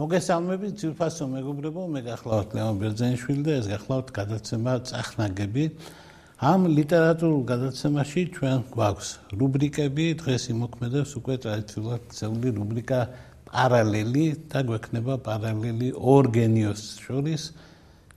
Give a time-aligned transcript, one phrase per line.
[0.00, 5.64] მოგესალმებით ძირფასო მეგობრებო, მე გახლავთ ლევან ბერძენიშვილი და ეს გახლავთ გადაცემა წახნაგები.
[6.40, 13.00] ამ ლიტერატურულ გადაცემაში ჩვენ გვაქვს რუბრიკები, დღეს იმოქმედებს უკვე ტრადიციულად ცეული რუბრიკა
[13.52, 17.42] პარალელი და გვექნება პარალელი ორ გენიოს შორის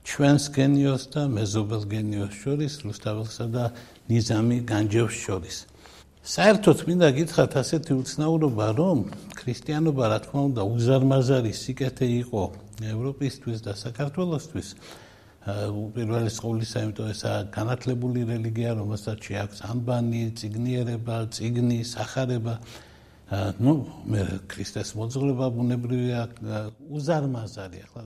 [0.08, 3.64] ჩვენს გენიოს და მეზობელ გენიოს შორის რუსთაველსა და
[4.08, 5.56] ნიზამი განჯევს შორის
[6.26, 9.02] საერთოდ მინდა გითხრათ ასეთი უცნაურობა რომ
[9.38, 12.42] ქრისტიანობა რა თქმა უნდა უზარმაზარი სიკეთე იყო
[12.82, 14.68] ევროპისთვის და საქართველოსთვის.
[15.94, 22.54] პირველი სკოლისა იმიტომ ესა განათლებული რელიგია რომელსაც შეაქვს ამბანი, ციგნიერება, ციგნი, სახარება.
[23.62, 26.20] ну მე ქრისტეს მოძღვრება ბუნებრივია
[26.90, 28.02] უზარმაზარი ახლა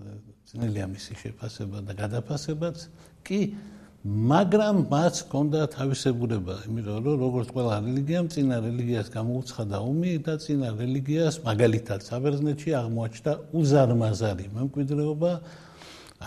[0.52, 2.76] ძნელია მისი შეფასება და გადაფასებაც.
[3.24, 3.40] კი
[4.00, 10.68] მაგრამ მას ჰქონდა თავისებურება იმიტომ რომ როგორც ყველა რელიგიამ წინა რელიგიას გამოუცხადა ომი და წინა
[10.80, 15.32] რელიგიას მაგალითად საბერძნეთში აღმოაჩნდა უზარმაზარი მემკვიდრეობა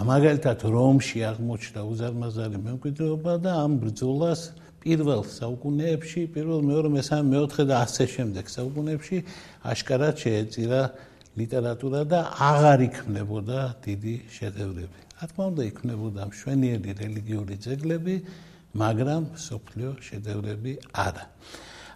[0.06, 4.42] მაგალითად რომში აღმოჩნდა უზარმაზარი მემკვიდრეობა და ამ ბრძოლას
[4.84, 9.18] პირველ საუკუნეებში, პირველ მეორე მესამე მეოთხე და ასე შემდეგ საუკუნეებში
[9.74, 10.82] აშკარად შეეწირა
[11.34, 15.00] ლიტერატურა და აღარ იქმნებოდა დიდი შედევრები.
[15.18, 18.16] რა თქმა უნდა, იქმნებოდა მშვენიერი რელიგიური ძეგლები,
[18.78, 21.26] მაგრამ სოფლიო შედევრები არა.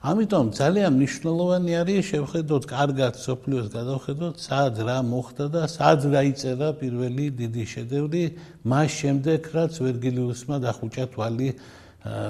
[0.08, 7.26] ამიტომ ძალიან მნიშვნელოვანი არის შევხედოთ კარგად სოფლიოს გადავხედოთ, სად რა მოხდა და სად დაიწერა პირველი
[7.42, 8.24] დიდი შედევრი,
[8.62, 11.50] მას შემდეგ რაც ვერგილიუსმა დახუჭა თვალი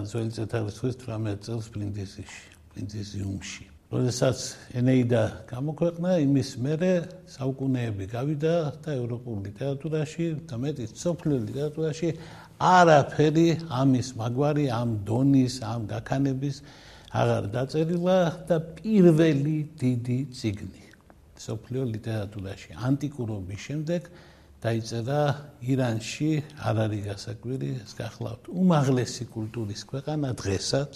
[0.10, 3.77] ძველი წეთარის 18 წელს ბლინდესიში, ბლინდესიუმში.
[3.88, 4.40] როდესაც
[4.76, 6.92] ენეიდა გამოქვეყნა, იმის მერე
[7.32, 12.10] საუკუნეები გავიდა და ევროპულ ლიტერატურაში, და მეტიც სოფლიო ლიტერატურაში
[12.60, 16.56] არაფერი ამის მაგვარი, ამ დონის, ამ გაქანების
[17.16, 18.18] აღარ დაწერილა
[18.52, 20.84] და პირველი დიდი ციგნი
[21.40, 24.02] სოფლიო ლიტერატურაში ანტიკურობის შემდეგ
[24.68, 25.22] დაიწერა
[25.64, 26.32] ირანში
[26.68, 30.92] არ არის გასაკვირი ეს გახლავთ უმაღლესი კულტურის ქვეყანა დღესაც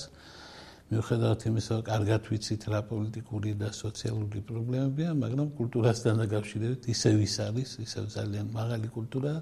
[0.92, 7.70] მიუხედავად იმისა კარგად ვიცით რა პოლიტიკური და სოციალური პრობლემებია მაგრამ კულტურასთან დაკავშირებით ისევ ის არის
[7.86, 9.34] ისევ ძალიან მაღალი კულტურა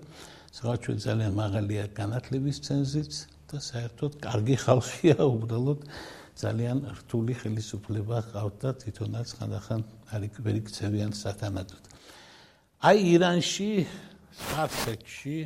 [0.60, 3.14] საერთოდ ძალიან მაღალია განათლების ცენზიც
[3.50, 5.80] და საერთოდ კარგი ხალხია უბრალოდ
[6.40, 9.82] ძალიან რთული ხელისუფლება ყავთ და თვითონაც ხანდახან
[10.16, 11.84] არის ვერ იქცევიან სათანადოდ.
[12.80, 13.72] აი ირანში
[14.40, 15.38] საფექში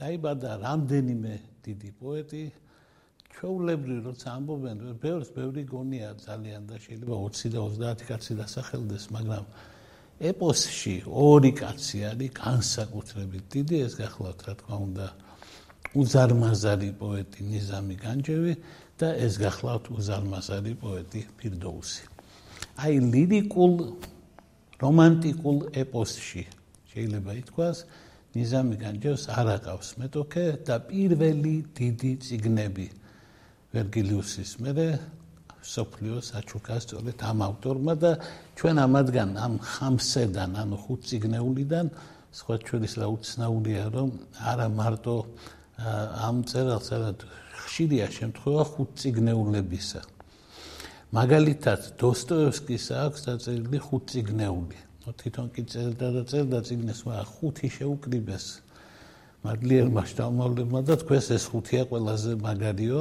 [0.00, 1.34] დაიბადა რამდენიმე
[1.66, 2.44] დიდი პოეტი
[3.36, 9.44] ჩვეულებრივ როცა ამბობენ ბევრს ბევრი გონია ძალიან და შეიძლება 20 და 30 კაცი დასახელდეს მაგრამ
[10.22, 15.06] ეპოსში ორი კაცი არის განსაკუთრებით დიდი ეს გახლავთ რა თქმა უნდა
[15.98, 18.54] უზარმაზარი პოეტი ნიზამი განჯევი
[19.00, 22.04] და ეს გახლავთ უზარმაზარი პოეტი ფირდოუსი.
[22.80, 23.74] აი ლირიკულ
[24.82, 26.44] რომანტიკულ ეპოსში
[26.92, 27.84] შეიძლება ითქვას
[28.36, 32.86] ნიზამი განჯევს არ აყავს მეტოქე და პირველი დიდი ციგნები
[33.72, 34.86] ვერგილიუსის მერე
[35.62, 38.12] სოფლიოს აჩუკას სწორედ ამ ავტორმა და
[38.58, 41.86] ჩვენ ამადგან ამ ხამსედან ანუ ხუთ ციგნეულიდან
[42.38, 44.10] სხვა ჩვენის რა უცნაურია რომ
[44.52, 45.16] არა მარტო
[46.28, 47.10] ამ წერილს არა
[47.64, 50.00] ხშირია შემთხვევა ხუთ ციგნეულებისა
[51.18, 58.44] მაგალითად დოსტოევსკის აქვს დაწერილი ხუთ ციგნეული თვითონ კი წერდა და წერდა წიგნეს, მაგრამ ხუთი შეუკრიბეს.
[59.42, 63.00] მადლიერ მასშტაბებმა და თქვენს ეს ხუთია ყველაზე მაგარიო.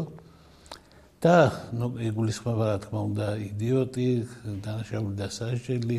[1.21, 4.07] და ნუ ეგულისხმება რა თქმა უნდა იდიოტი,
[4.65, 5.97] დანაშაული და სასჯელი,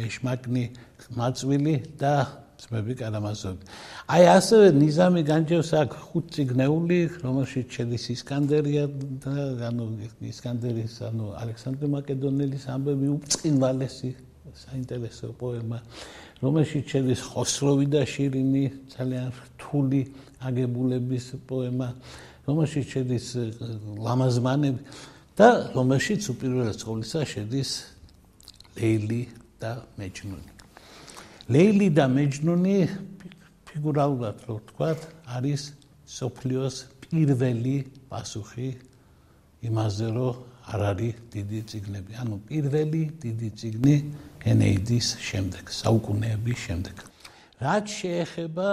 [0.00, 0.64] ეშმაკნი,
[1.12, 2.14] მაწვილი და
[2.60, 3.60] ძმები კარამაზოვი.
[4.08, 8.84] აი ასევე ნიზამი განჯევს აქ ხუთ ციგნეული, რომელშიც შედის ისკანდერია
[9.24, 9.34] და
[9.68, 9.84] ანუ
[10.32, 14.10] ისკანდერის ანუ ალექსანდრე მაკედონელის ამბები უწყინვალესი
[14.56, 15.78] საინტერესო პოემა,
[16.40, 18.64] რომელშიც შედის ხოსროვი და შირინი,
[18.96, 20.00] ძალიან რთული
[20.48, 21.88] აგებულების პოემა,
[22.50, 23.26] რომელშიც შედის
[24.02, 24.80] ლამაზმანები
[25.38, 27.70] და რომელშიც უპირველეს ყოვლისა შედის
[28.74, 29.22] ლეილი
[29.62, 30.50] და მეჯნუნი.
[31.50, 32.76] ლეილი და მეჯნუნი
[33.70, 34.90] ფიგურალურად რო ვთქვა,
[35.30, 35.62] არის
[36.10, 36.76] სოფლიოს
[37.06, 37.76] პირველი
[38.10, 38.70] პასუხი
[39.62, 40.34] იმაზე, რომ
[40.70, 42.12] არ არის დიდი ციგნები.
[42.22, 43.96] ანუ პირველი დიდი ციგნი
[44.46, 46.96] ენეიდის შემდეგ, საუკუნეების შემდეგ.
[47.60, 48.70] რაც შეეხება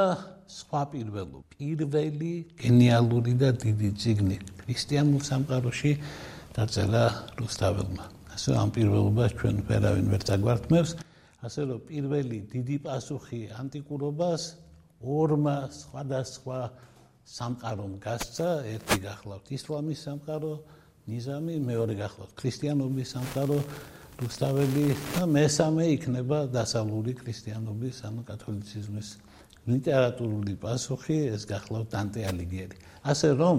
[0.48, 2.32] სხვა პირველო პირველი
[2.64, 5.92] გენიალური და დიდი ციგნი ქრისტიანულ სამყაროში
[6.56, 7.04] დაწერა
[7.40, 8.06] რუსთაველმა.
[8.36, 10.92] ასე ამ პირველობას ჩვენ ვერავინ ვერ წაგვართმევს
[11.48, 14.42] ასე რომ პირველი დიდი პასუხი ანტიკურობას
[15.04, 16.60] ორმა სხვადასხვა
[17.38, 18.50] სამყარომ გასცა.
[18.74, 20.54] ერთი გახლავთ ისლამის სამყარო
[21.12, 23.60] ნიზამი მეორე გახლავთ ქრისტიანობის სამყარო
[24.18, 29.10] რუსთაველი და მესამე იქნება დასავლური ქრისტიანობის ანუ კათოლიციზმის
[29.68, 32.78] ლიტერატურული პასუხი ეს გახლავთ დანტე ალიგიერი
[33.12, 33.58] ასე რომ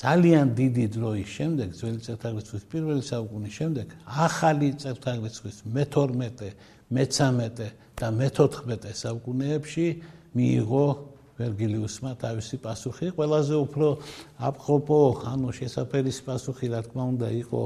[0.00, 3.86] ძალიან დიდი დროის შემდეგ ძველი წელთაღრიცხვის პირველი საუკუნის შემდეგ
[4.26, 6.52] ახალი წელთაღრიცხვის მე-12
[6.94, 7.70] მე-13
[8.00, 9.86] და მე-14 საუკუნეებში
[10.36, 10.86] მიიღო
[11.40, 13.06] ვერგილიუსმა თავისი პასუხი.
[13.16, 13.86] ყველაზე უფრო
[14.48, 14.98] აპყოპო
[15.32, 17.60] ანუ შესაძერის პასუხი რა თქმა უნდა იყო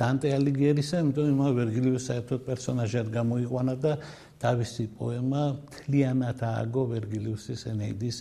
[0.00, 3.92] დანტე ალიგიერისა იმიტომ რომ ვერგილიუსი საერთოდ პერსონაჟად გამოიყვანა და
[4.42, 5.44] თავისი პოემა
[5.76, 8.18] თლიანად ააგო ვერგილიუსის ენეიდის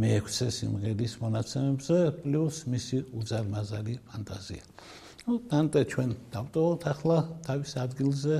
[0.00, 4.64] მეექვსე სიმღერის მონაცემებზე პლუს მისი უზარმაზარი ფანტაზია.
[5.26, 8.36] ну დანტე ჩვენ დავტოვოთ ახლა თავის ადგილზე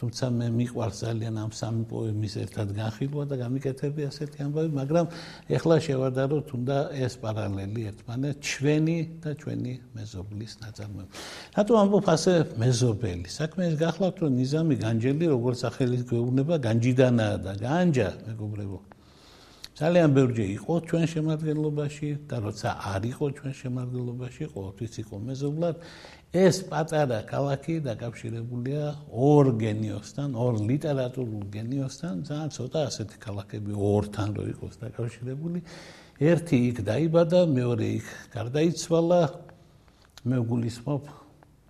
[0.00, 5.06] თუმცა მე მიყვარს ძალიან ამ სამი პოემის ერთად განხილვა და გამიკეთები ასეთი ამბავი, მაგრამ
[5.56, 11.12] ეხლა შევადაროთ უნდა ეს პარალელი ერთმანეთ ჩვენი და ჩვენი მეზობლის ნაწარმოები.
[11.56, 12.32] რატო ამბობ ასე
[12.62, 13.28] მეზობელი?
[13.28, 18.80] საქმე ის გახლავთ, რომ ნიზამი განჯელი როგორც სახელის გვეუბნება, განჯიდანაა და განჯა, მეგობრებო.
[19.80, 25.74] ძალიან ბევრი იყო ჩვენ შემადგენლობაში და როცა არ იყო ჩვენ შემადგენლობაში, ყოველთვის იყო მეზობლად.
[26.30, 34.44] ეს პატარა ქალაქი დაკავშირებულია ორ გენიოსთან, ორ ლიტერატურულ გენიოსთან, ძალიან ცოტა ასეთი ქალაქები ორთან რო
[34.54, 35.58] იყოს დაკავშირებული.
[36.22, 39.22] ერთი იქ დაიბადა, მეორე იქ გარდაიცვალა.
[40.20, 41.02] მე გულისხმობ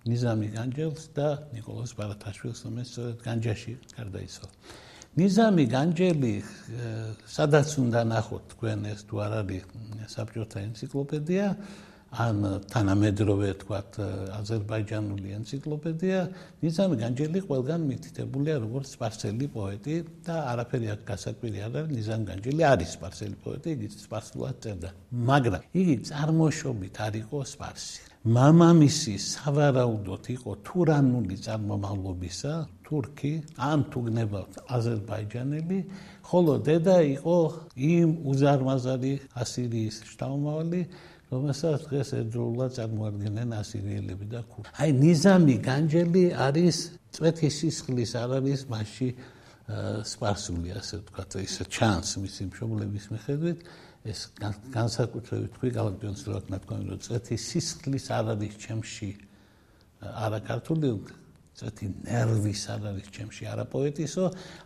[0.05, 1.27] ნიზამი განჯელს და
[1.57, 4.53] نيكოლოზ ბარათაშვილს, რომელიც სწორედ განჯაში გარდაიცვალა.
[5.11, 6.35] ნიზამი განჯელი,
[7.27, 9.63] სადაც უნდა ნახოთ თქვენ ეს თუ არ არის
[10.07, 11.45] საბჭოთა ენციკლოპედია,
[12.11, 13.97] ან თანამედროვე თქვათ
[14.35, 16.19] აზერბაიჯანული ენციკლოპედია
[16.59, 19.95] ნიზამი განჯელი ყველგან მითითებულია როგორც სპარსელი პოეტი
[20.27, 24.89] და არაფერი აქ გასაკვირი არ არის ნიზამი განჯელი არის სპარსელი პოეტი იგი სპარსულად წერდა.
[25.31, 28.01] მაგრამ იგი წარმოშობით არ იყო სპარსი.
[28.21, 32.51] მამამისი სავარაუდოდ იყო თურანული წარმომავლობისა
[32.85, 35.79] თურქი ან თუ გნებავთ აზერბაიჯანელი
[36.29, 37.37] ხოლო დედა იყო
[37.95, 40.81] იმ უზარმაზარი ასირიის შტამომავალი
[41.31, 44.71] რომელსაც დღეს ერთდროულად წარმოადგენენ ასირიელები და ქურთი.
[44.83, 46.77] აი ნიზამი განჯელი არის
[47.15, 49.09] წვეთი სისხლის არ არის მასში
[50.11, 53.59] სპარსული ასე ვთქვათ, ისე ჩანს მისი მშობლების მიხედვით.
[54.01, 54.33] ეს
[54.73, 59.09] განსაკუთრებით თქვი გალაქტიონის რო ნათქვამი რომ წვეთი სისხლის არ არის ჩემში
[60.01, 60.89] არა ქართული
[61.61, 64.23] წვეთი ნერვის არ არის ჩემში არა პოეტისო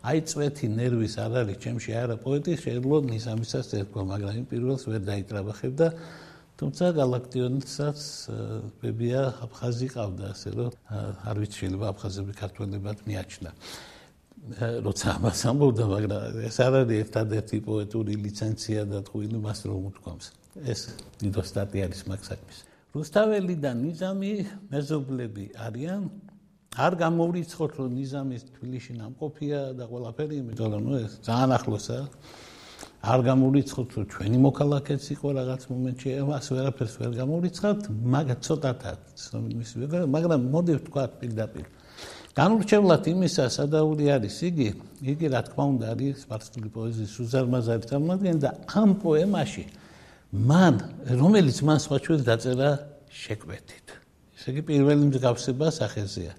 [0.08, 5.02] აი წვეთი ნერვის არ არის ჩემში არა პოეტის შეიძლება ნიზამისას ერქვა მაგრამ იმ პირველს ვერ
[5.12, 5.88] დაიტრაბახებ და
[6.56, 8.00] თუმცა galaktionსაც
[8.80, 10.72] ბებია აფხაზი ყავდა, ასე რომ
[11.28, 13.52] არ ვიცი შეიძლება აფხაზები ქართველებად მიაჩნდა.
[14.86, 20.26] როცა ამას ამბობდა, მაგრამ ეს არ არის ერთადერთი პოეტური ლიცენზია და ტყუილი მას რომ უთქვამს.
[20.72, 20.82] ეს
[21.20, 22.58] დიდო სტატია არის მაქსაკის.
[22.96, 24.34] რუსთაველი და ნიზამი
[24.72, 26.02] მეზობლები არიან.
[26.76, 32.06] არ გამოვრიცხოთ რომ ნიზამის თბილისში ნამყოფია და ყველაფერი, იმიტომ რომ ეს ძალიან ახლოსაა.
[33.06, 37.84] არ გამურიცხოთ რომ ჩვენი მოქალაქეც იყო რაღაც მომენტში ამას ვერაფერს ვერ გამურიცხავთ
[38.16, 39.02] მაგრამ ცოტათაც
[39.62, 39.72] ის
[40.16, 41.66] მაგრამ მოდი ვთქვა პირდაპირ.
[42.36, 44.70] განურჩევლად იმისა სადაური არის იგი
[45.12, 48.50] იგი რა თქმა უნდა არის სპარსული პოეზიის უზარმაზარი წარმოადგენს და
[48.82, 49.64] ამ პოემაში
[50.50, 50.76] მან
[51.22, 52.70] რომელიც მან სხვა ჩვენ დაწერა
[53.22, 53.88] შეკვეთით.
[54.36, 56.34] ესე იგი პირველი მსგავსება სახეზეა.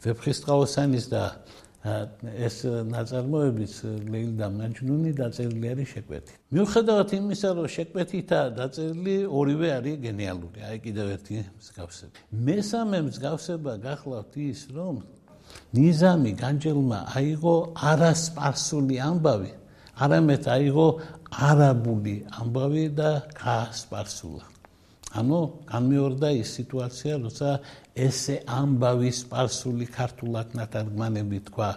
[0.00, 1.22] ვეფხისტყაოსანის და
[1.80, 2.56] ეს
[2.92, 3.74] ნაწარმოებიც
[4.12, 6.34] ლეილ და მაჯნუნი დაწერილი არის შეკვეთი.
[6.52, 12.16] მიუხედავად იმისა, რომ შეკვეთითა დაწერილი ორივე არის გენიალური, აი კიდევ ერთი მსგავსება.
[12.36, 14.94] მესამე მსგავსება გახლავთ ის, რომ
[15.72, 17.56] ნიზამი განჯელმა აიღო
[17.90, 19.52] არასპარსული ამბავი,
[20.04, 20.88] არამედ აიღო
[21.48, 23.10] არაბული ამბავი და
[23.40, 24.44] გაასპარსულა.
[25.10, 27.48] ანუ გამეორდა ის სიტუაცია, როცა
[27.98, 31.70] ესე ამბავი სპარსული ქართულად ნათარგმანები თქვა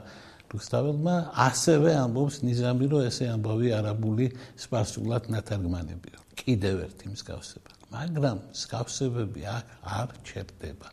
[0.54, 4.28] რუსთაველმა, ასევე ამბობს ნიზამი, რომ ესე ამბავი არაბული
[4.66, 6.18] სპარსულად ნათარგმანებია.
[6.38, 7.72] კიდევ ერთი მსგავსება.
[7.94, 10.88] მაგრამ მსგავსებები აქ არ ჩერდება.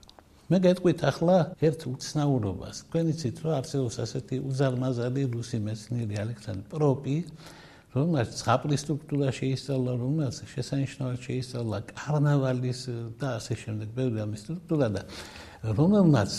[0.50, 2.76] მე გეტყვით ახლა ერთ უცნაურობას.
[2.88, 7.16] თქვენ იცით, რომ არსებობს ასეთი უზარმაზარი რუსი მეცნიერი ალექსანდრ პროპი,
[7.90, 12.80] რომელიც ზღაპრის სტრუქტურა შეისწავლა, რომელიც შესანიშნავად შეისწავლა კარნავალის
[13.18, 15.02] და ასე შემდეგ ბევრი ამის სტრუქტურა და
[15.60, 16.32] რომელმაც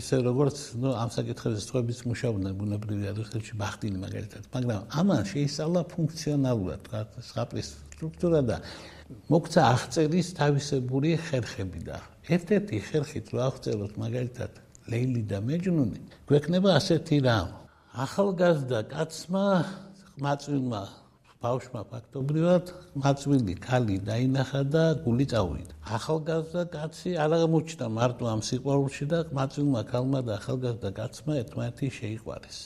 [0.00, 6.82] ისე როგორც ნუ ამ საკითხებზე სწორების მუშაობდნენ ბუნებრივი ადრესებში ბახტინი მაგალითად, მაგრამ ამან შეისწავლა ფუნქციონალურად,
[7.28, 8.56] სხაპრის სტრუქტურა და
[9.30, 14.52] მოგცა აღწერის თავისებური ხერხები და ერთ-ერთი ხერხით რო აღწეროთ მაგალითად
[14.90, 17.48] ლეილი და მეჯნუნი, გვექნება ასეთი რამ.
[17.96, 19.44] ახალგაზრდა კაცმა
[20.24, 20.78] მაწვილმა
[21.44, 22.70] ბავშვმა ფაქტობრივად
[23.04, 25.74] მაწვილი ქალი დაინახა და გული წავიდა.
[25.96, 32.58] ახალგაზრდა კაცი არ აღმოჩნდა მარტო ამ სიყვარულში და მაწვილმა ქალმა და ახალგაზრდა კაცმა ერთმანეთი შეიყვარეს.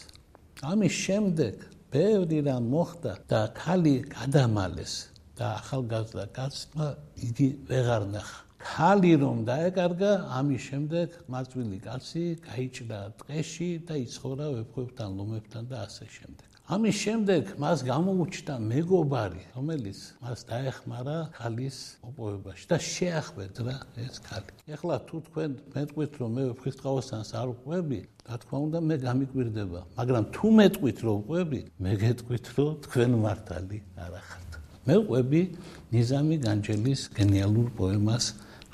[0.71, 1.55] ამის შემდეგ
[1.97, 4.95] ბევრი რამ მოხდა და ქალი გადამალეს
[5.35, 6.87] და ახალგაზრდა კაცმა
[7.27, 8.39] იგი ვეღარ ნახა.
[8.61, 16.07] ქალი რომ დაეკარგა, ამის შემდეგ მაწვილი კაცი გაიჭრა ტყეში და იცხოვრა ვეფხვებთან, ლომებთან და ასე
[16.17, 16.50] შემდეგ.
[16.71, 24.55] ამის შემდეგ მას გამოუჩნდა მეგობარი, რომელიც მას დაეხმარა ქალის ოპოვებაში და შეახვედრა ეს ქალი.
[24.71, 30.25] ეხლა თუ თქვენ მეტყვით რომ მე ვეფხისტყაოსანს არ ვყვები, რა თქმა უნდა მე გამიკვირდება, მაგრამ
[30.31, 34.51] თუ მეტყვით რომ ვყვები, მე გეტყვით რომ თქვენ მართალი არ ახართ.
[34.87, 35.43] მე ვყვები
[35.91, 38.25] ნიზამი განჯელის გენიალურ პოემას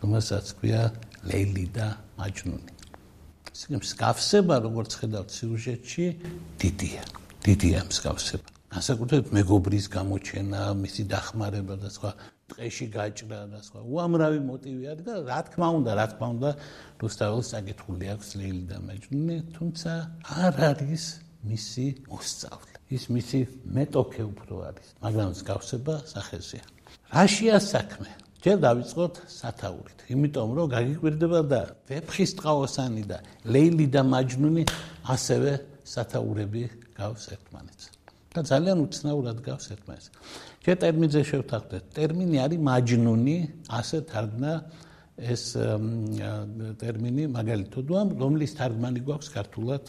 [0.04, 0.82] რომელსაც ქვია
[1.24, 2.72] ლეილი და მაჯნუნი.
[3.56, 6.04] ისე მსგავსება როგორც ხედავთ სიუჟეტში
[6.60, 7.25] დიდია.
[7.46, 8.48] დიდია მსგავსება.
[8.74, 12.10] ასაკუთრებით მეგობრის გამოჩენა, მისი დახმარება და სხვა
[12.50, 16.50] ტყეში გაჭრა და სხვა უამრავი მოტივი არის და რა თქმა უნდა, რა თქმა უნდა,
[17.02, 19.90] რუსთაველს წაკითხული აქვს ლეილი და მაჯნუნი, თუმცა
[20.42, 21.04] არ არის
[21.46, 22.74] მისი მოსწავლე.
[22.86, 23.40] ის მისი
[23.78, 26.64] მეტოქე უფრო არის, მაგრამ მსგავსება სახეზეა.
[27.14, 28.10] რაშია საქმე?
[28.42, 29.98] ჯერ დავიწყოთ სათაურით.
[30.10, 31.60] იმიტომ რომ გაგიკვირდება და
[31.90, 34.64] ვეფხის ტყაოსანი და ლეილი და მაჯნუნი
[35.14, 35.50] ასევე
[35.82, 37.84] სათაურები გავს ერთმანეთს.
[38.36, 40.08] და ძალიან უცნაურად გავს ერთმანეთს.
[40.64, 41.84] ჯერ ტერმინზე შევთანხმდეთ.
[41.96, 43.36] ტერმინი არის მაჯნუნი,
[43.78, 44.52] ასე თარგმნა
[45.16, 45.42] ეს
[46.82, 47.84] ტერმინი მაგალითად,
[48.20, 49.84] რომლის თარგმანი გვაქვს ქართულად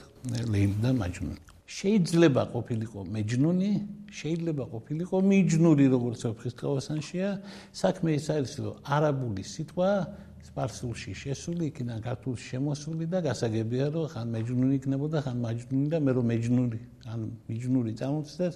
[0.47, 1.46] ლეილი და მაჯნუნი.
[1.67, 3.71] შეიძლება ყოფილიყო მეჯნუნი,
[4.07, 7.29] შეიძლება ყოფილიყო მიჯნური, როგორც ფხისტყაოსანშია.
[7.75, 9.91] საქმე ის არის, რომ არაბული სიტყვა
[10.47, 16.11] სპარსულში შესული, იქიდან ქართულში შემოსული და გასაგებია, რომ ხან მეჯნუნი იქნებოდა, ხან მაჯნუნი და მე
[16.15, 16.79] რომ მეჯნური,
[17.11, 17.19] ან
[17.51, 18.55] მიჯნური წამოწდეს,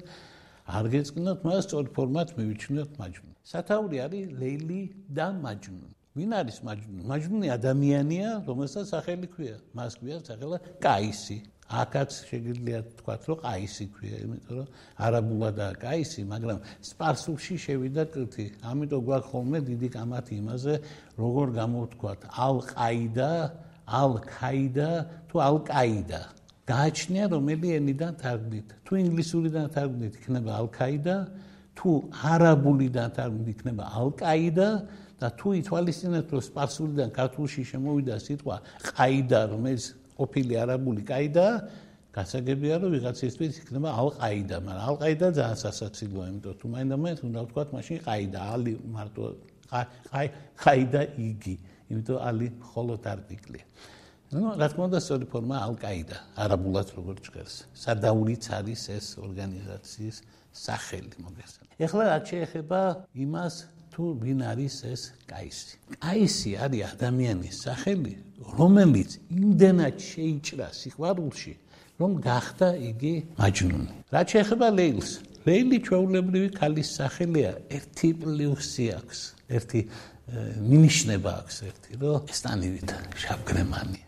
[0.72, 3.36] არ გეწკნოთ, მას სწორ ფორმად მივიჩნიოთ მაჯნუნი.
[3.44, 5.91] სათაური არის ლეილი და მაჯნუნი.
[6.15, 7.01] ვინ არის მაჯნუნი?
[7.12, 9.56] მაჯნუნი ადამიანია, რომელსაც სახელი ქვია.
[9.75, 11.38] მას ქვია სახელა კაისი.
[11.72, 14.68] აკაც შეგიძლია თქვა რომ ყაისი ქვია, იმიტომ რომ
[15.06, 16.60] არაბულადაა ყაისი, მაგრამ
[16.90, 18.46] სპარსულში შევიდა კრთი.
[18.72, 20.74] ამიტომ გვაქვს ხოლმე დიდი კამათი იმაზე,
[21.22, 23.32] როგორ გამოვთქვათ ალ-ყაიდა,
[24.01, 24.90] ალ-ქაიდა
[25.32, 26.22] თუ ალ-ყაიდა.
[26.72, 28.68] გააჩნია რომელი ენიდან თარგმნით.
[28.86, 31.16] თუ ინგლისურიდან თარგმნით, იქნება ალ-ქაიდა,
[31.78, 31.90] თუ
[32.32, 34.70] არაბულიდან თარგმნით, იქნება ალ-ყაიდა.
[35.22, 38.56] და თუ ითვალისწინებთ რომ სპარსულიდან ქართულში შემოვიდა სიტყვა
[38.90, 39.84] ყაიდა რომელიც
[40.22, 41.48] ყოფილი არაბული ყაიდა
[42.12, 47.98] გასაგებია რომ ვიღაცისთვის იქნება ალ-ყაიდა, მაგრამ ალ-ყაიდა ძალიან სასაცილოა, იმიტომ თუ მაინდა-მაინც უნდა ვთქვა მაშინ
[48.08, 49.24] ყაიდა, ალი მარტო
[50.63, 51.56] ყაიდა იგი,
[51.88, 53.66] იმიტომ ალი მხოლოდ არტიკლია.
[54.32, 57.56] ну, რა თქმა უნდა, სწორი ფორმა ალ-ყაიდა, არაბულად როგორ ჭერს.
[57.75, 60.18] სადაურიც არის ეს ორგანიზაციის
[60.56, 61.80] სახელი, მოგესალმებით.
[61.84, 62.80] ეხლა რაც შეეხება
[63.12, 63.56] იმას,
[63.91, 65.75] თუ ვინ არის ეს კაისი.
[66.00, 68.13] კაისი არის ადამიანის სახელი,
[68.57, 71.53] რომელიც იმდენად შეიჭრა სიყვარულში,
[72.00, 73.93] რომ გახდა იგი მაჯნუნი.
[74.15, 75.12] რაც შეეხება ლეილს,
[75.45, 79.19] ლეილი ჩვეულებრივი ქალის სახელია, ერთი პლუსი აქვს,
[79.57, 79.79] ერთი
[80.71, 82.89] მინიშნება აქვს ერთი, რომ ესტანივით
[83.21, 84.01] შავგრემანი.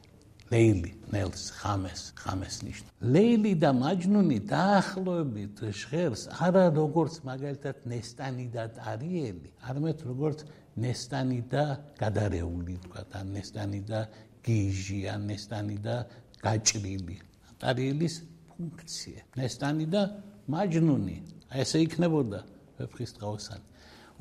[0.53, 2.89] ლეილი, ნელს, ხამეს, ხამეს ნიშნა.
[3.13, 10.39] ლეილი და მაჯნუნი დაახლოებით ჟღერს არა როგორც მაგალითად ნესტანი და ტარიელი, არამედ როგორც
[10.83, 11.63] ნესტანი და
[12.01, 13.99] გადარეული, თქვა და ნესტანი და
[14.45, 15.95] გიჟი, ან ნესტანი და
[16.41, 17.17] გაჭრილი.
[17.61, 18.15] ტარიელის
[18.49, 19.21] ფუნქცია.
[19.37, 20.01] ნესტანი და
[20.49, 21.17] მაჯნუნი.
[21.61, 22.39] ესე იქნებოდა
[22.77, 23.65] ვეფხისტყაოსანი.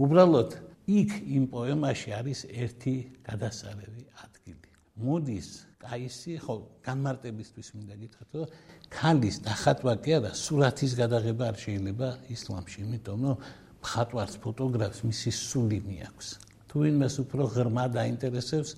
[0.02, 0.50] უბრალოდ
[0.86, 2.94] იქ იმ პოემაში არის ერთი
[3.26, 4.68] გადასარევი ადგილი.
[5.02, 5.48] მოდის
[5.82, 6.54] კაისი ხო
[6.86, 8.48] განმარტებისთვის მინდა გითხრათ რომ
[8.94, 13.36] ქალის ნახატვა კი არა სურათის გადაღება არ შეიძლება ისლამში იმიტომ რომ
[13.82, 16.28] მხატვარს ფოტოგრაფს მისი სული მიაქვს.
[16.70, 18.70] თუ ვინმეს უფრო ღრმა დაინტერესებს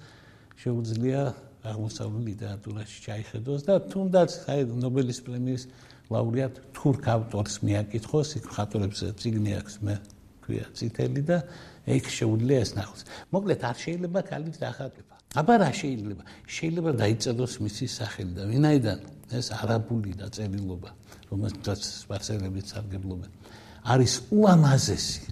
[0.63, 1.21] შეუძლია
[1.65, 5.63] აღმოსავლური ლიტერატურაში ჩაიხედოს და თუნდაც აი ნობელის პრემიის
[6.13, 9.95] ლაურეატ თურქ ავტორს მიაკითხოს იქ მხატვრებს წიგნი აქვს მე
[10.45, 11.39] ქვია ციტელი და
[11.89, 13.03] ეგ შეუძლია ეს ნახოს.
[13.33, 16.23] მოკლედ არ შეიძლება ქალის ნახატვა აბა რა შეიძლება?
[16.47, 18.99] შეიძლება დაიწელოს მისი სახელი და ვინაიდან
[19.35, 20.91] ეს არაბული დაწერილობა,
[21.31, 23.31] რომელსაც სპარსელები სარგებლობენ,
[23.91, 25.25] არის უამაზესი.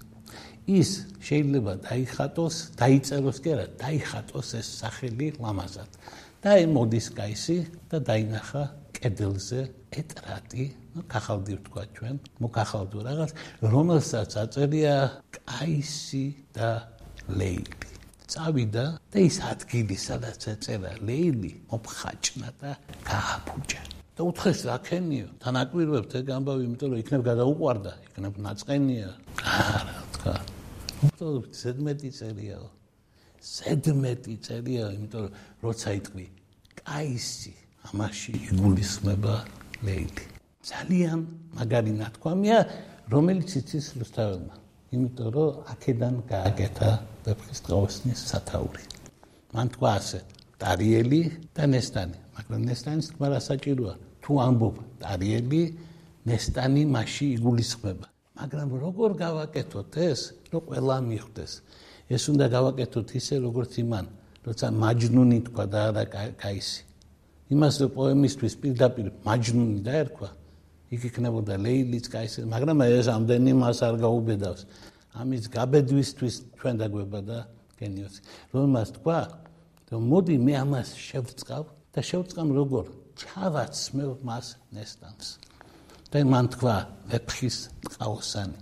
[0.63, 0.91] ის
[1.27, 5.91] შეიძლება დაიხატოს, დაიწელოს კი არა, დაიხატოს ეს სახელი ლამაზად.
[6.43, 8.63] და მოდის кайსი და დაინახა
[8.99, 9.61] კედელზე
[9.95, 13.31] ეტრატი, ну, кахалди ვთქვა ჩვენ, მოკახალდო რაღაც,
[13.63, 14.97] რომელსაც აწერია
[15.31, 16.91] кайსი და
[17.31, 17.92] ლეილი.
[18.33, 22.71] წავიდა და ის ადგილი, სადაც ეწერა ლეილი, მომხაჭნა და
[23.05, 23.83] გააფუჭა.
[24.13, 29.11] და უთხეს რაკენიო, თანაკვირვებთ ეგ ამბავი, იმიტომ რომ იქნებ გადაუყვარდა, იქნებ ნაწყენია.
[29.41, 30.35] არა, თქვა.
[31.09, 32.69] უბრალოდ ზედმეტი წერიაო.
[33.43, 35.33] ზედმეტი წერია, იმიტომ რომ
[35.65, 36.27] როცა იტყვი
[36.79, 37.55] კაისი,
[37.89, 39.35] ამაში იგულისხმება
[39.83, 40.25] ლეილი.
[40.63, 41.19] ძალიან
[41.59, 42.59] მაგარი ნათქვამია,
[43.11, 44.62] რომელიც იცის რუსთაველმა.
[44.93, 46.91] იმიტომ რომ აქედან გააკეთა
[47.25, 48.85] ვეფხის ყოველსნის სათაური.
[49.57, 50.19] მან თქვა ასე:
[50.61, 51.21] ტარიელი
[51.57, 53.95] და ნესტანი, მაგრამ ნესტანის თქმა რა საჭიროა?
[54.23, 55.63] თუ ამბობ ტარიელი,
[56.29, 58.07] ნესტანი მასში იგულისხმება.
[58.37, 60.21] მაგრამ როგორ გავაკეთოთ ეს,
[60.53, 61.53] რომ ყველა მიხვდეს?
[62.13, 64.07] ეს უნდა გავაკეთოთ ისე, როგორც იმან,
[64.47, 66.05] როცა მაჯნუნი თქვა და არა
[66.43, 66.83] კაისი.
[67.53, 70.29] იმას რომ პოემისთვის პირდაპირ მაჯნუნი დაერქვა,
[70.93, 74.63] იქ იქნებოდა ლეილიც კაისი, მაგრამ ეს ამდენი მას არ გაუბედავს.
[75.13, 77.39] ამის გაბედვისთვის ჩვენ დაგვება და
[77.81, 78.21] გენიოსი.
[78.53, 79.21] რომელმაც თქვა,
[79.93, 82.85] რომ მოდი მე ამას შევწყავ და შევწყამ როგორ
[83.21, 85.27] ჩავაცმევ მას ნესტანს.
[86.13, 86.77] და მან თქვა
[87.09, 87.57] ვეფხის
[87.89, 88.59] ტყავსანი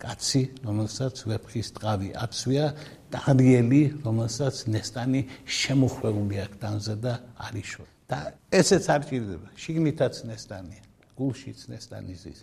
[0.00, 2.66] კაცი, რომელსაც ვეფხის ტყავი აცვია
[3.12, 7.12] და არიელი, რომელსაც ნესტანი შემოხვეული აქვს დანზე და
[7.44, 7.84] არიშო.
[8.04, 8.18] და
[8.52, 10.83] ესეც არ ჭირდება, შიგნითაც ნესტანია.
[11.18, 12.38] გულშიც ნესტანიზის.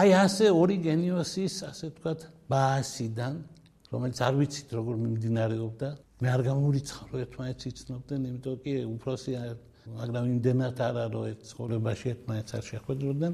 [0.00, 2.20] აი ასე ორი გენიოსის, ასე ვთქვათ,
[2.50, 3.34] ბაასიდან,
[3.92, 5.88] რომელიც არ ვიცით როგორ მიმდინარეობდა,
[6.22, 9.32] მე არ გამურიცხავ, რომ ერთმანეთს იცნობდნენ, იმიტომ კი უფროსი
[9.86, 13.32] მაგრამ იმდენად არა რომ ეს ცხოვრებაში ერთმანეთს არ შეხვედროდნენ.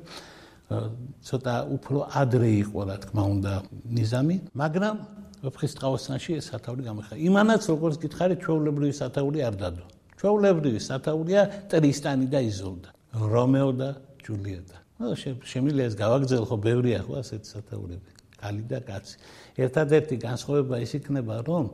[1.29, 3.53] ცოტა უფრო ადრე იყო რა თქმა უნდა
[3.97, 4.97] ნიზამი, მაგრამ
[5.45, 7.15] ვეფხის ტყავოსანში ეს სათაური გამიხა.
[7.29, 9.85] იმანაც როგორც გითხარით, ჩვეულებრივი სათაური არ დადო.
[10.21, 12.91] ჩვეულებრივი სათაურია ტრისტანი და იზოლდა,
[13.33, 13.89] რომეო და
[14.27, 14.77] ჯულიეტა.
[15.03, 15.07] ნუ
[15.53, 18.11] შემიძლია ეს გავაგზავნო ხო ბევრია ხო ასეთი სათაურები.
[18.43, 19.17] კალი და კაცი.
[19.65, 21.65] ერთადერთი განსხვავება ის იქნება, რომ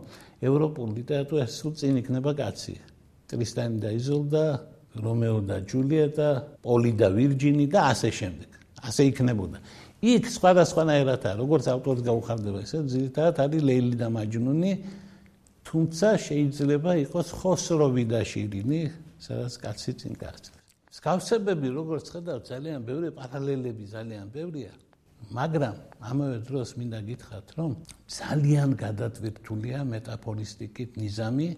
[0.45, 2.75] ევროპულ ლიტერატურაში სულ წინ იქნება კაცი.
[3.29, 4.45] ტრისტანი და იზოლდა,
[5.01, 6.29] რომეო და ჯულიეტა,
[6.65, 8.51] პოლი და ვირჯინი და ასე შემდეგ.
[8.89, 9.59] ასე იქნებოდა.
[9.99, 14.73] იქ სხვადასხვანაირადაა, როგორც ავტორს გაუხარდება ესე, ძირითადად არის ლეილი და მაჯნუნი,
[15.67, 18.81] თუმცა შეიძლება იყოს ხოსროვი და შირინი,
[19.19, 20.58] სადაც კაცი წინ გასცემს.
[20.99, 24.73] სკავსებები, როგორც ხედავთ, ძალიან ბევრი პარალელები ძალიან ბევრია,
[25.31, 25.77] მაგრამ
[26.11, 27.71] ამავე დროს მინდა გითხრათ, რომ
[28.11, 31.49] ძალიან გადატვირთულია მეტაფორისტიკით ნიზამი.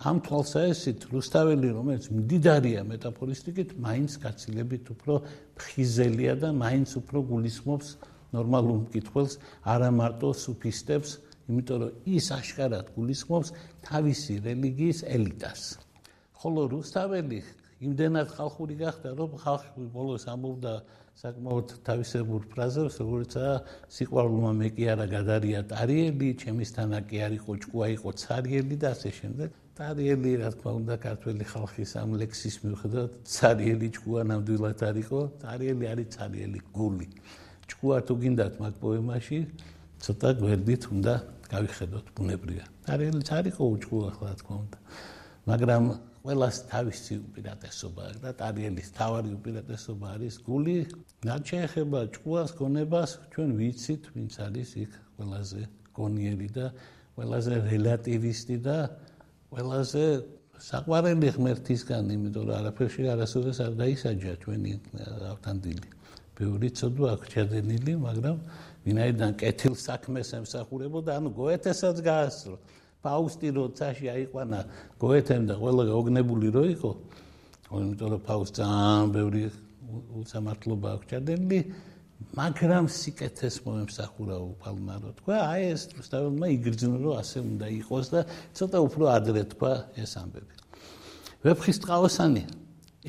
[0.00, 5.14] ამ თვალსაჩინო რუსთაველი რომელიც მდიდარია მეტაფორისტიკით მაინც გაცილებით უფრო
[5.58, 7.88] ფხიზელია და მაინც უფრო გულისხმობს
[8.32, 9.34] ნორმალურ მკითხველს
[9.74, 11.10] არა მარტო სუფისტებს
[11.50, 13.48] იმიტომ რომ ის აშკარად გულისხმობს
[13.84, 15.60] თავისი რელიგიის ელიტას.
[16.40, 17.40] ხოლო რუსთაველი
[17.80, 20.72] იმდენად ხალხური გახდა, რომ ხალხი ბოლოს ამბობდა
[21.16, 23.54] საკმაოდ თავისებურ ფრაზებს, როგორიცაა
[23.96, 29.10] სიყვარულმა მე კი არა გადარია ტარიელი, ჩემისთან კი არ იყო ჭკუა, იყო ცარიელი და ასე
[29.20, 29.48] შემდეგ.
[29.80, 35.84] ტარიელი, რა თქმა უნდა, ქართველი ხალხის ამ ლექსის მიუხედავად ცარიელი ჭკუა ნამდვილად არ იყო, ტარიელი
[35.92, 37.08] არის ცარიელი გული.
[37.64, 39.38] ჭკუა თუ გინდათ მაგ პოემაში,
[40.04, 41.14] ცოტა გვერდით უნდა
[41.48, 42.68] გავიხედოთ ბუნებრივად.
[42.84, 44.78] ტარიელი არ იყო უჭკუა, რა თქმა უნდა.
[45.48, 45.84] მაგრამ
[46.20, 50.76] ყველას თავისი უპირატესობა აქვს და ტარიელის თავარი უპირატესობა არის გული
[51.28, 55.62] ნაჩეხება ჭკუას გონებას ჩვენ ვიცით ვინც არის იქ ყველაზე
[55.96, 56.66] გონიერი და
[57.16, 58.76] ყველაზე რელატივისტი და
[59.50, 60.04] ყველაზე
[60.60, 64.72] საყვარელი ღმერთისგან, იმიტომ რომ არაფერში არასოდეს არ დაისაჯა ჩვენი
[65.32, 65.88] ავთანდილი.
[66.36, 68.36] ბევრი ცოდვა აქვს ჩადენილი, მაგრამ
[68.84, 72.56] ვინაიდან კეთილ საქმეს ემსახურებოდა, ანუ გოეთესაც გაასწრო.
[73.04, 74.58] ფაუსტი როცაში აიყვანა
[75.00, 76.90] გოეთემ და ყველა გაოგნებული რო იყო,
[77.70, 79.42] იმიტომ რომ ფაუსტი ძალიან ბევრი
[80.20, 81.60] უსამართლობა აქვს ჩადენილი.
[82.36, 88.20] მაგრამ სიკეთეს მოემსახურა უფალმა რო თქვა აი ეს რუსთაველმა იგრძნო რომ ასე უნდა იყოს და
[88.54, 90.54] ცოტა უფრო ადრე თქვა ეს ამბები
[91.42, 92.44] ვეფხის ტყავოსანი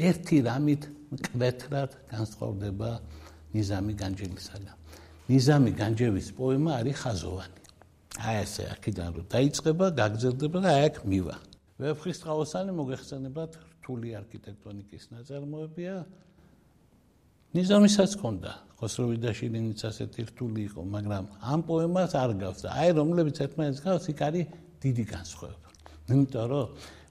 [0.10, 2.90] ერთი რამით მკვეთრად განსხვავდება
[3.54, 4.78] ნიზამი განჯელისაგან
[5.30, 7.61] ნიზამი განჯევის პოემა არის ხაზოვანი
[8.20, 11.36] აი ესე აქედან რომ დაიწყება გაგრძელდება და აი აქ მივა
[11.82, 15.96] ვეფხის ტყავოსანი მოგეხსენებათ რთული არქიტექტონიკის ნაწარმოებია
[17.52, 22.90] ნიზამისაც ჰქონდა ხოსროვი და შილინიც ასეთი რთული იყო, მაგრამ ამ პოემას არ გავს და აი
[22.98, 24.46] რომლებიც ერთმანეთს გავს, იქ არის
[24.82, 25.68] დიდი განსხვავება.
[26.10, 26.66] იმიტომ რომ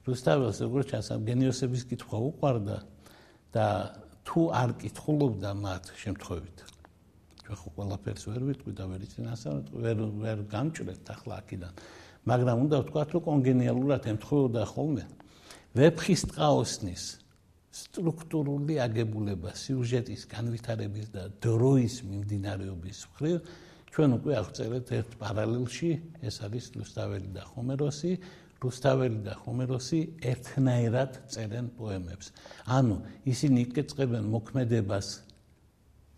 [0.07, 2.77] რუსთაველს როგორც ჩანს, ამ გენიოსების კითხვა უყარდა
[3.55, 3.67] და
[4.27, 6.57] თუ არ კითხულობდა მათ შემთხვევით.
[7.59, 11.73] ხო ყველაფერს ვერ ვიტყვი და ვერ იცინასავთ, ვერ ვერ გამჭრეთ ახლა აქედან.
[12.21, 15.03] მაგრამ უნდა ვთქვათ, რომ კონგენიალურად ემთხოვოდა ხოლმე
[15.71, 17.03] ვეფხის ტყაოსნის
[17.71, 23.37] სტრუქტურული აგებულება სიუჟეტის განვითარების და დროის მიმდინარეობის მხრივ
[23.91, 25.91] ჩვენ უკვე აღწერეთ ერთ პარალელში
[26.27, 28.11] ეს არის ლუსტაველი და ხომეროსი
[28.61, 32.29] რუსთაველი და ხომეროსი ერთნაირად წერენ პოემებს.
[32.69, 35.07] ანუ ისინი იკეწებენ მოქმედებას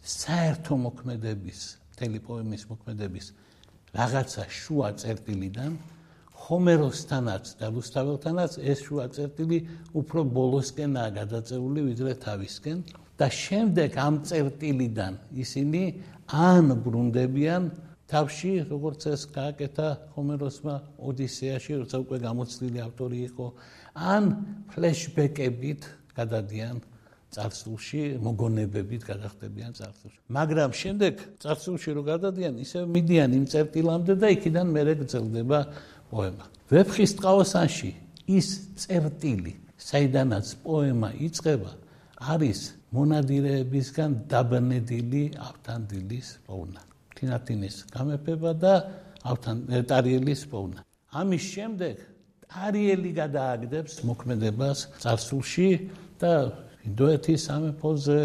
[0.04, 1.60] საერთო მოქმედების,
[1.96, 3.26] მთელი პოემის მოქმედების
[3.96, 5.78] რაღაცა შუა წერტილიდან
[6.44, 9.60] ხომეროსთანაც და რუსთაველთანაც ეს შუა წერტილი
[9.96, 12.84] უფრო ბოლოსკენაა გადაწეული ვიდრე თავისკენ
[13.22, 15.14] და შემდეგ ამ წერტილიდან
[15.46, 15.84] ისინი
[16.28, 17.70] ან ბრუნდებიან
[18.12, 23.48] თავში როგორც ეს გააკეთა ჰომეროსმა ოდისეაში, როცა უკვე გამოცდილი ავტორი იყო,
[23.96, 24.24] ან
[24.74, 25.88] ფლეშბეკებით
[26.18, 26.82] გადადიან
[27.34, 30.20] წარსულში მოგონებებით გადახდებიან წარსულში.
[30.30, 35.60] მაგრამ შემდეგ წარსულში რო გადადიან, ისევ მიდიან იმ წერტილამდე და იქიდან მერე გრძელდება
[36.14, 36.46] პოემა.
[36.70, 37.92] ვეფხის ტყავასანში
[38.38, 41.72] ის წერტილი, საიდანაც პოემა იწყება,
[42.24, 42.60] არის
[42.94, 46.82] მონადირეებისგან დაბნედილი ავთანდილის პოვნა.
[47.18, 48.74] თინათინის გამეფება და
[49.24, 49.58] ავთან
[49.90, 50.82] ტარიელის პოვნა.
[51.14, 51.96] ამის შემდეგ
[52.54, 55.70] ტარიელი გადააგდებს მოქმედებას წარსულში
[56.22, 56.34] და
[56.88, 58.20] ინდოეთის სამეფოზე,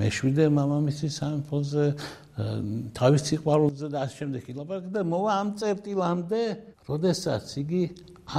[0.00, 1.84] მეშვიდე მამამისის სამეფოზე,
[2.96, 4.42] თავის სიყვარულზე და ამ შემდეგ.
[4.94, 6.42] და მოვა ამ წერტილამდე,
[6.88, 7.82] როდესაც იგი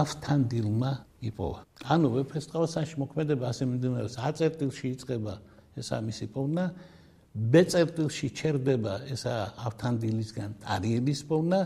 [0.02, 1.60] ავთანდილმა იპოვა.
[1.94, 5.34] ანუ ვეფხისტყაოსანში მოქმედება ასე მიმდინარეობს, აწერტილში იწყება
[5.80, 6.66] ესა მისი პოვნა
[7.32, 9.36] ბეწერტილში ჩერდება ესა
[9.68, 11.60] ავთანდილისგან ტარიელის პოვნა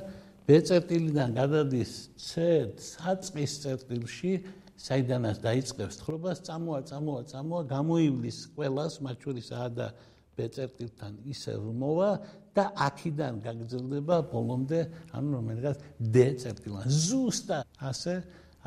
[0.46, 1.92] ბეწერტილიდან გადადის
[2.22, 4.34] ცეთ საწყის წერტილში
[4.76, 9.88] საიდანაც დაიწყებს თხრობას წამოა წამოა წამოა გამოივლის ყველას მათ შორის ადა
[10.36, 12.10] ბეწერტილთან ისე მოვა
[12.56, 14.80] და აქიდან გაგრძელდება ბოლომდე
[15.16, 15.78] ანუ რომელიღაც
[16.18, 18.16] დეწერტილან ზუსტად ასე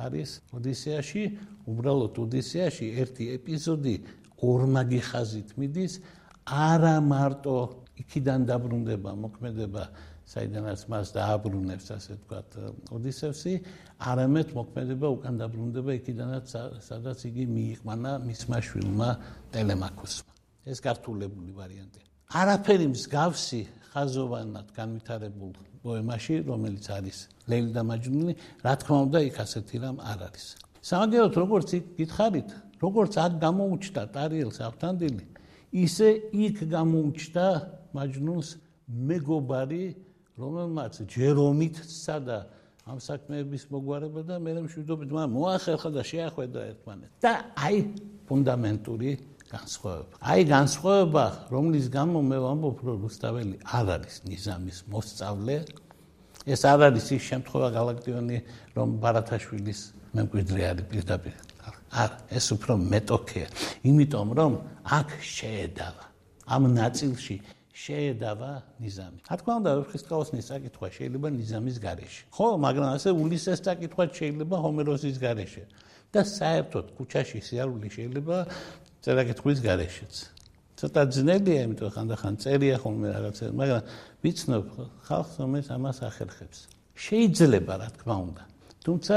[0.01, 1.23] არის ოდისეაში
[1.69, 3.95] უბრალოდ ოდისეაში ერთი ეპიზოდი
[4.49, 5.99] ორმაგი ხაზით მიდის
[6.49, 7.57] არა მარტო
[8.01, 9.85] იქიდან დაბრუნდება მოქმედება
[10.29, 12.51] საიდანაც მას დააბრუნებს ასე ვთქვათ
[12.97, 13.53] ოდისევსი.
[14.11, 16.47] არამედ მოქმედება უკან დაბრუნდება იქიდანაც
[16.89, 19.11] სადაც იგი მიიყვანა მისმა შვილმა
[19.55, 20.33] ტელემაქოსმა.
[20.69, 28.99] ეს გართულებული ვარიანტი არაფერი მსგავსი ხაზოვანად განვითარებულ პოემაში რომელიც არის ლელი და მაჯნუნი რა თქმა
[29.09, 30.47] უნდა იქ ასეთი რამ არ არის.
[30.89, 32.51] სამაგეროთ როგორც გითხარით
[32.85, 35.25] როგორც აქ გამოუჩნდა ტარიელს ავთანდილი
[35.85, 36.09] ისე
[36.45, 37.47] იქ გამოუჩნდა
[37.97, 38.49] მაჯნუნს
[39.09, 39.85] მეგობარი
[40.39, 42.39] რომელმაც ჯერომით სცადა
[42.89, 47.77] ამ საქმეების მოგვარება და მე მშვიდობით მან მოახერხა და შეახვედა ერთმანეთს და აი
[48.29, 49.11] ფუნდამენტური
[49.49, 50.15] განსხვავება.
[50.21, 55.57] აი განსხვავება, რომლის გამო მე ვამბობ, რომ რუსთაველი არ არის ნიზამის მოსწავლე.
[56.49, 58.37] ეს არ არის ის შემთხვევა გალაკტიონი,
[58.77, 59.81] რომ ბარათაშვილის
[60.17, 61.37] მემკვიდრე არის პირდაპირ.
[61.89, 63.49] არ, ეს უფრო მეტოქეა,
[63.89, 64.53] იმიტომ რომ
[64.85, 66.05] აქ შეედავა
[66.49, 67.37] ამ ნაწილში
[67.79, 68.51] შეედავა
[68.83, 69.19] ნიზამი.
[69.29, 72.23] რა თქმა უნდა, ვერხისტყაოსნის საკითხვა შეიძლება ნიზამის გარეშე.
[72.35, 75.65] ხო, მაგრამ ასე ულისეს საკითხვა შეიძლება ჰომეროსის გარეშე.
[76.13, 78.37] და საერთოდ ქუჩაში სიარული შეიძლება
[79.05, 80.15] წერაკითხვის გარეშეც.
[80.79, 83.83] ცოტა ძნელია, იმიტომ ხანდახან წერია ხოლმე რაღაცა, მაგრამ
[84.25, 84.65] ვიცნობ
[85.05, 86.59] ხალხს, რომელიც ამას ახერხებს.
[86.97, 88.43] შეიძლება, რა თქმა უნდა.
[88.87, 89.17] თუმცა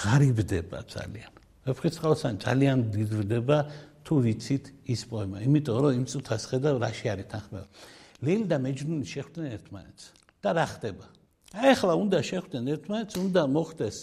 [0.00, 1.32] ღარიბდება ძალიან.
[1.68, 3.58] ვერხისტყაოსან ძალიან დიდდება
[4.08, 7.68] თუ ვიცით ის პოემა, იმიტომ რომ იმ წუთას ხედავ რაში არის თანხმება.
[8.24, 10.04] ლილი და მეჯნუნი შეხვდნენ ერთმანეთს
[10.40, 11.06] და რა ხდება?
[11.60, 13.98] აი ახლა უნდა შეხვდნენ ერთმანეთს, უნდა მოხდეს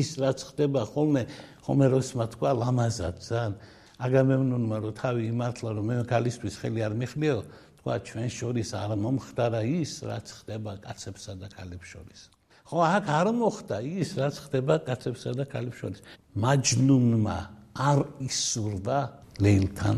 [0.00, 1.22] ის რაც ხდება ხოლმე
[1.66, 3.54] ჰომეროსმა თქვა ლამაზად ძალიან
[4.00, 7.36] აგამემნონმა რომ თავი იმართლა რომ მე ქალისთვის ხელი არ მიხლიო,
[7.84, 12.20] თქვა ჩვენ შორის არ მომხდარა ის რაც ხდება კაცებსა და ქალებს შორის.
[12.64, 16.00] ხო აქ არ მოხდა ის რაც ხდება კაცებსა და ქალებს შორის.
[16.32, 17.38] მაჯნუნმა
[17.76, 19.96] არ ისურვა ლეილთან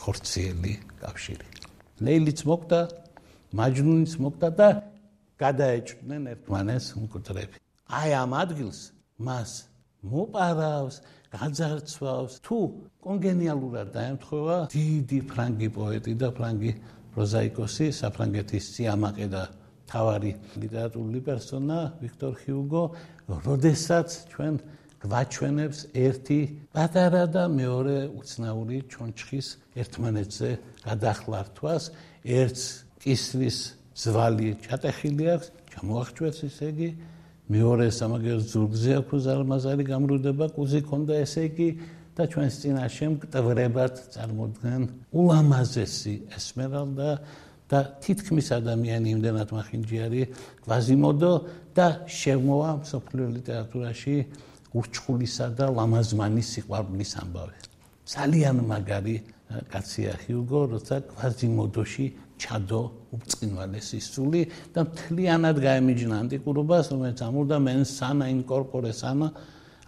[0.00, 1.46] ხორციელი კავშირი.
[2.00, 2.80] ლეილიც მოკდა,
[3.58, 4.68] მაჯნუნიც მოკდა და
[5.40, 7.56] გადაეჭდნენ ერთმანეს მკვდრები.
[7.90, 8.80] აი ამ ადგილს
[9.18, 9.50] მას
[10.06, 10.96] მოპარავს,
[11.30, 12.58] გაძარცვავს თუ
[13.04, 16.72] კონგენიალურად დაემთხვევა დიდი ფრანგი პოეტი და ფრანგი
[17.14, 19.42] პროზაიკოსი, საფრანგეთის სიამაყე და
[19.90, 22.82] თავარი ლიტერატურული პერსონა ვიქტორ ჰიუგო,
[23.46, 24.54] როდესაც ჩვენ
[25.00, 26.40] გვაჩვენებს ერთი
[26.76, 29.46] პატარა და მეორე უცნაური ჩონჩხის
[29.80, 30.50] ერთმანეთზე
[30.84, 31.84] გადახლართვას
[32.40, 32.64] ერთს
[33.00, 33.58] კისრის
[33.96, 36.90] ძვალი ჩატეხილი აქვს ჩამოახჭვეს ისე იგი.
[37.50, 41.68] მეორე სამაგერ ზურგზე აქვს ზარმაზარი გამრუდება კუზი ქონდა ესე იგი
[42.14, 44.82] და ჩვენს წინაშე მკტვრებად წარმოდგენ
[45.16, 47.10] ულამაზესი ესმერალდა
[47.70, 50.26] და თითქმის ადამიანი იმდენად მახინჯი არის
[50.66, 51.32] კვაზიმოდო
[51.74, 54.16] და შემოვა სოფლიო ლიტერატურაში
[54.76, 57.58] ურჩხულისა და ლამაზმანის სიყვარულის ამბავი.
[58.10, 59.16] ძალიან მაგარი
[59.70, 62.06] კაცია ჰიუგო, როცა კვაზიმოდოში
[62.38, 62.82] ჩადო
[63.14, 64.42] უწყინვალესი სული
[64.74, 69.28] და მთლიანად გაემიჯნა ანტიკურობას, რომელიც ამურდა მენ სანა ინკორპორე სანა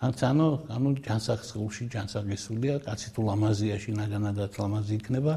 [0.03, 5.35] ანუ ანუ ჯანსაღსულში ჯანსაღისულია, კაცი თუ ლამაზიაში ნაგანადაც ლამაზი იქნება,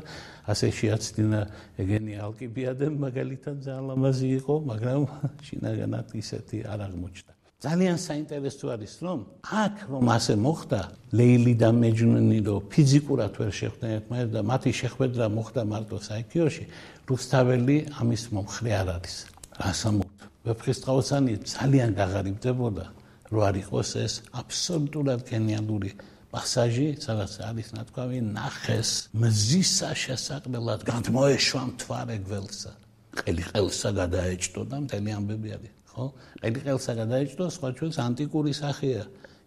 [0.50, 1.42] ასე შეაცდინა
[1.86, 5.02] ეგენი ალკიბიადემ მაგალითად ძალიან ლამაზი იყო, მაგრამ
[5.46, 7.35] შინაგანად ისეთი არ აღმოჩნდა.
[7.64, 9.20] ძალიან საინტერესო არის რომ
[9.64, 10.80] აქ რომ ასე მოხდა
[11.16, 16.64] ლეილი და მეჯნუნი რო ფიზიკურად ვერ შეხვდნენ ერთმანეთს და მათი შეხვედრა მოხდა მარტო საიქიოში
[17.10, 19.16] რუსთაველი ამის მომხრე არ არის.
[19.70, 22.86] ასამოთ ვეფხისტყაოსანი ძალიან გაღარიბდებოდა
[23.32, 25.92] რო არ იყოს ეს აბსოლუტურად გენიალური
[26.36, 32.72] პასაჟი სადაც არის ნათქვამი ნახეს მზისა შესაძლებლად განთმოეშვა მთვარე გველსა.
[33.16, 36.06] ყელი ყელსა გადაეჭდო და მთელი ამბები არის ხო?
[36.44, 39.04] ყელი ყელსა გადაეჭდო, სხვა ჩვენს ანტიკური სახეა.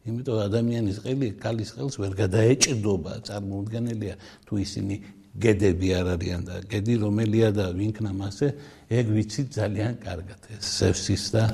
[0.08, 4.14] იმიტომ ადამიანის ყელი კალის ყელს ვერ გადაეჭდობა, წარმოუდგენელია
[4.48, 4.96] თუ ისინი
[5.38, 8.48] გედები არ არიან და გედი რომელია და ვინქნა მასე,
[8.88, 10.40] ეგ ვიცი ძალიან კარგად.
[10.58, 11.44] ზევსის და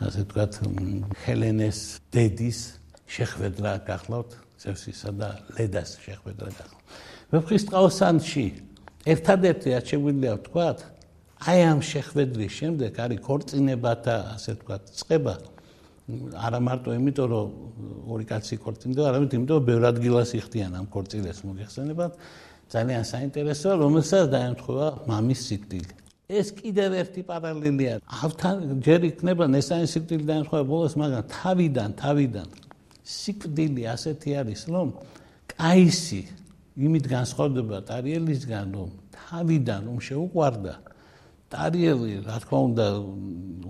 [0.00, 0.52] ასე ვთქვათ,
[1.26, 1.78] ჰელენეს
[2.14, 2.58] დედის
[3.10, 4.30] შეხვედრა გახლავთ,
[4.62, 6.84] ზევსისა და ლედას შეხვედრა გახლავთ.
[7.34, 8.46] ვეფხისტყაოსანში
[9.04, 10.78] ერთადერთი აჩეგვილია ვთქვათ,
[11.42, 15.34] აი ამ შეხვედრის შემდეგ არის ქორწინებათა ასე ვთქვათ წება
[16.46, 17.48] არა მარტო იმიტომ რომ
[18.12, 22.12] ორი კაცი ქორწინდება არამედ იმიტომ რომ ბევრ ადგილას იხდიან ამ ქორწილეს მოგეხსენებათ
[22.74, 25.92] ძალიან საინტერესოა რომელსაც დაემთხვა მამის სიკვდილი
[26.24, 28.00] ეს კიდევ ერთი პარალელია.
[28.00, 32.48] ავთან ჯერ იქნება ნესაის სიკვდილი დაემთხვა ბოლოს მაგრამ თავიდან თავიდან
[33.04, 34.88] სიკვდილი ასეთი არის რომ
[35.52, 36.22] კაისი
[36.84, 40.74] იმით განსხვავდება ტარიელისგან რომ თავიდან რომ შეუყვარდა
[41.54, 42.86] ტარიელი რა თქმა უნდა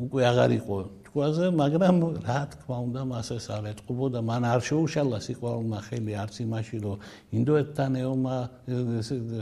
[0.04, 0.76] უკვე აღარ იყო
[1.14, 6.12] თქვაზე მაგრამ რა თქმა უნდა მას ეს არ ეთყობა და მან არ შეუშალა სიყვარულმა ხელი
[6.22, 6.96] არც იმაში რომ
[7.38, 8.36] ინდოეთთან ეომა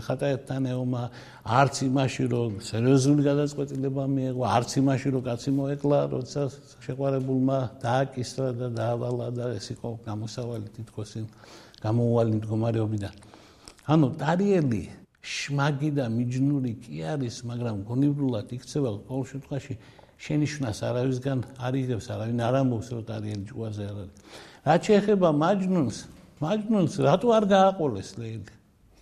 [0.05, 1.03] ხატაეთთან ეომა
[1.49, 6.41] არც იმაში რომ სერიოზული გადაწყვეტილება მიიღო არც იმაში რომ კაცი მოეკლა როცა
[6.85, 11.27] შეყვარებულმა დააკისრა და დაავალა და ეს იყო გამოსავალი თითქოს იმ
[11.83, 13.15] გამოუვალი მდგომარეობიდან.
[13.89, 14.83] ანუ ტარიელი
[15.23, 19.75] შმაგი და მიჯნური კი არის, მაგრამ გონივრულად იქცევა ყოველ შემთხვევაში
[20.19, 24.17] შენიშვნას არავისგან არ იღებს, არავინ არ ამბობს, რომ ტარიელი ჭუაზე არ არის.
[24.67, 25.97] რაც შეეხება მაჯნუნს,
[26.43, 28.53] მაჯნუნს რატო არ გააყოლეს ლეილი?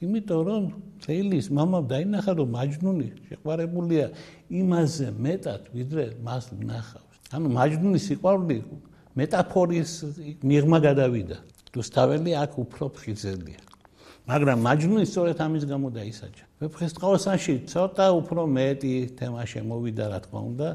[0.01, 0.63] იმიტომ რომ
[1.05, 4.07] ლეილის მამამ დაინახა, რომ მაჯნუნი შეყვარებულია
[4.49, 7.17] იმაზე მეტად, ვიდრე მას ნახავს.
[7.37, 8.57] ანუ მაჯნუნის სიყვარული
[9.17, 9.91] მეტაფორის
[10.43, 11.37] მიღმა გადავიდა.
[11.77, 13.70] რუსთაველი აქ უფრო ფხიზელია.
[14.31, 16.45] მაგრამ მაჯნუნი სწორედ ამის გამო დაისაჯა.
[16.63, 20.69] ვეფხისტყაოსანში ცოტა უფრო მეტი თემა შემოვიდა, რა თქმა უნდა,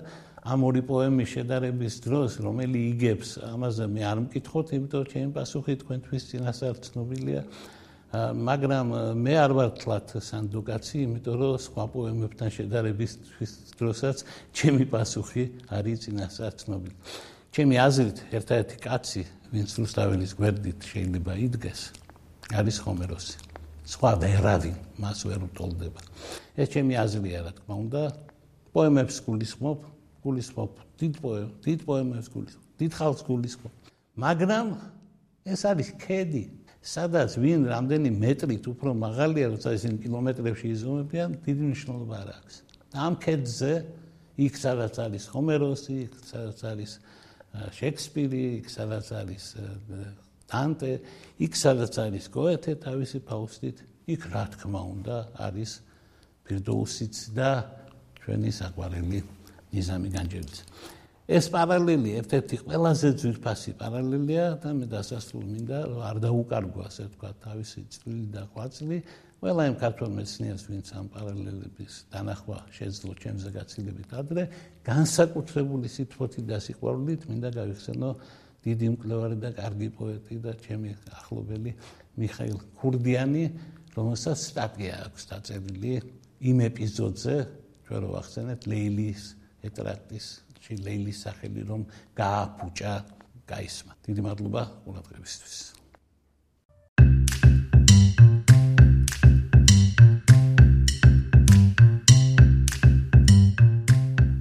[0.46, 5.74] ამ ორი პოემის შედარების დროს, რომელი იგებს, ამაზე მე არ მკითხოთ, იმიტომ რომ ჩემი პასუხი
[5.82, 7.42] თქვენთვის წინასწარ ცნობილია.
[8.50, 8.88] მაგრამ
[9.24, 13.12] მე არ ვარ თლათ სანდუკაცი, იმიტომ რომ სხვა პოემებთან შედარების
[13.80, 14.18] დროსაც
[14.56, 16.96] ჩემი პასუხი არის წინასწარ ცნობილი.
[17.56, 19.24] ჩემი აზრით, ერთ-ერთი კაცი,
[19.56, 21.82] ვინც რუსთაველის გვერდით შეიძლება იდგეს,
[22.52, 23.45] არის ხომეროსი.
[23.86, 26.02] სხვა ვერავინ მას ვერ უტოლდება.
[26.58, 28.02] ეს ჩემი აზრია, რა თქმა უნდა.
[28.76, 29.80] პოემებს გულისხმობ,
[30.26, 33.74] გულისხმობ დიდ პოემ, დიდ პოემებს გულისხმობ, დიდ ხალხს გულისხმობ.
[34.20, 34.66] მაგრამ
[35.46, 36.44] ეს არის ქედი,
[36.82, 42.56] სადაც ვინ რამდენი მეტრით უფრო მაღალია, როცა ისინი კილომეტრებში იზომებიან, დიდი მნიშვნელობა არ აქვს.
[42.96, 43.74] ამ ქედზე
[44.36, 46.92] იქ სადაც არის ჰომეროსი, იქ სადაც არის
[47.80, 49.44] შექსპირი, იქ სადაც არის
[50.52, 50.92] დანტე,
[51.42, 53.78] იქ სადაც არის გოეთე თავისი ფაუსტით,
[54.14, 55.72] იქ რა თქმა უნდა არის
[56.46, 57.50] ფირდოუსიც და
[58.22, 59.20] ჩვენი საყვარელი
[59.74, 60.60] ნიზამი განჯევის.
[61.26, 67.82] ეს პარალელი ერთ-ერთი ყველაზე ძვირფასი პარალელია და მე დასასრულ მინდა არ დაუკარგო ასე თქვა თავისი
[67.96, 68.98] წვლილი და ყვაწლი
[69.42, 74.44] ყველა იმ ქართულ მეცნიერს ვინც ამ პარალელების დანახვა შეძლო ჩემზე გაცილებით ადრე
[74.86, 78.10] განსაკუთრებული სიტყვით და სიყვარულით მინდა გავიხსენო
[78.66, 81.72] დიდი მკვლევარი და კარგი პოეტი და ჩემი ახლობელი
[82.18, 83.44] მიხაილ ქურდიანი,
[83.94, 85.94] რომელსაც სტატია აქვს დაწერილი
[86.50, 87.36] იმ ეპიზოდზე,
[87.86, 89.24] ჩვენ რო ახსენეთ ლეილის
[89.70, 90.26] ეტრაქტის,
[90.66, 91.86] ში ლეილის სახელი რომ
[92.18, 92.94] გააფუჭა
[93.46, 93.94] გაისმა.
[94.10, 95.75] დიდი მადლობა ყურადღებისთვის.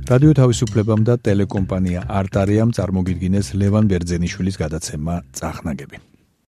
[0.04, 6.00] რადიო თავისუფლებამ და ტელეკომპანია არტარიამ წარმოგიდგინეს ლევან ბერძენიშვილის გადაცემა წახნაგები.